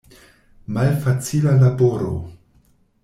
Malfacila 0.77 1.53
laboro! 1.65 2.11